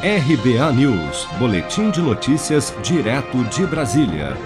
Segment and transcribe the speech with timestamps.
[0.00, 4.36] RBA News, Boletim de Notícias, direto de Brasília.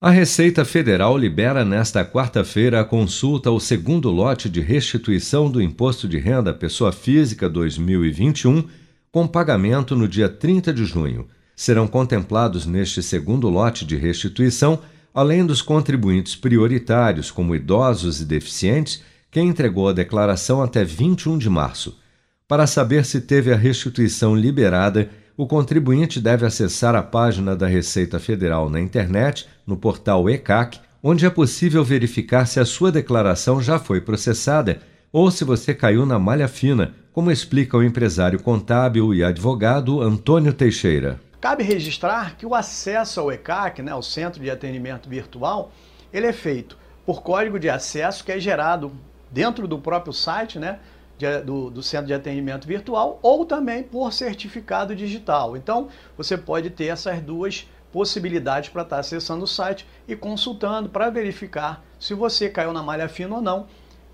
[0.00, 6.08] A Receita Federal libera nesta quarta-feira a consulta ao segundo lote de restituição do Imposto
[6.08, 8.64] de Renda Pessoa Física 2021,
[9.12, 11.28] com pagamento no dia 30 de junho.
[11.54, 14.80] Serão contemplados neste segundo lote de restituição,
[15.14, 21.48] além dos contribuintes prioritários, como idosos e deficientes, quem entregou a declaração até 21 de
[21.48, 22.01] março.
[22.48, 28.18] Para saber se teve a restituição liberada, o contribuinte deve acessar a página da Receita
[28.18, 33.78] Federal na internet, no portal ECAC, onde é possível verificar se a sua declaração já
[33.78, 34.80] foi processada
[35.12, 40.52] ou se você caiu na malha fina, como explica o empresário contábil e advogado Antônio
[40.52, 41.20] Teixeira.
[41.40, 45.72] Cabe registrar que o acesso ao ECAC, né, o Centro de Atendimento Virtual,
[46.12, 48.92] ele é feito por código de acesso que é gerado
[49.30, 50.78] dentro do próprio site, né,
[51.22, 55.56] de, do, do, centro de atendimento virtual ou também por certificado digital.
[55.56, 61.10] Então, você pode ter essas duas possibilidades para estar acessando o site e consultando para
[61.10, 63.66] verificar se você caiu na malha fina ou não.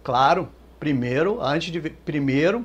[0.05, 2.65] Claro, primeiro, antes de primeiro,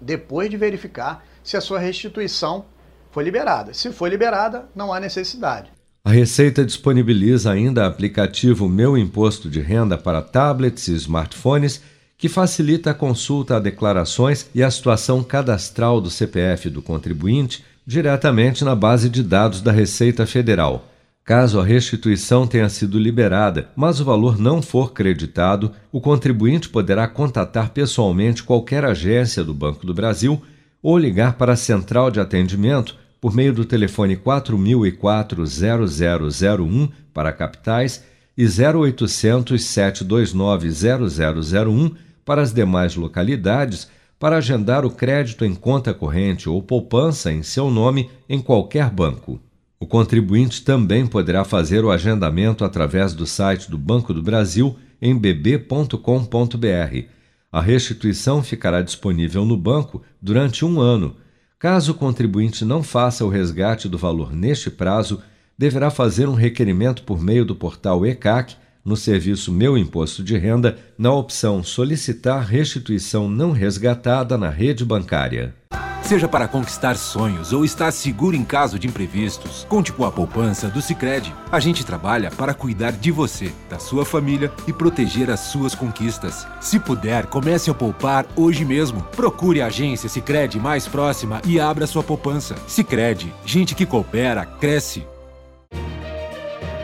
[0.00, 2.64] depois de verificar se a sua restituição
[3.10, 3.74] foi liberada.
[3.74, 5.70] Se foi liberada, não há necessidade.
[6.02, 11.82] A Receita disponibiliza ainda aplicativo Meu Imposto de Renda para tablets e smartphones
[12.20, 18.62] que facilita a consulta a declarações e a situação cadastral do CPF do contribuinte diretamente
[18.62, 20.86] na base de dados da Receita Federal.
[21.24, 27.08] Caso a restituição tenha sido liberada, mas o valor não for creditado, o contribuinte poderá
[27.08, 30.42] contatar pessoalmente qualquer agência do Banco do Brasil
[30.82, 38.04] ou ligar para a central de atendimento por meio do telefone 4004 0001 para capitais
[38.36, 46.48] e 0800 729 0001 para as demais localidades para agendar o crédito em conta corrente
[46.48, 49.40] ou poupança em seu nome em qualquer banco.
[49.78, 55.16] O contribuinte também poderá fazer o agendamento através do site do Banco do Brasil em
[55.16, 55.96] bb.com.br.
[57.50, 61.16] A restituição ficará disponível no banco durante um ano.
[61.58, 65.22] Caso o contribuinte não faça o resgate do valor neste prazo,
[65.56, 68.54] deverá fazer um requerimento por meio do portal ECAC
[68.84, 75.54] no serviço Meu Imposto de Renda, na opção Solicitar restituição não resgatada na rede bancária.
[76.10, 80.66] Seja para conquistar sonhos ou estar seguro em caso de imprevistos, conte com a poupança
[80.66, 81.32] do Sicredi.
[81.52, 86.48] A gente trabalha para cuidar de você, da sua família e proteger as suas conquistas.
[86.60, 89.02] Se puder, comece a poupar hoje mesmo.
[89.14, 92.56] Procure a agência Sicredi mais próxima e abra sua poupança.
[92.66, 95.04] Sicredi, gente que coopera cresce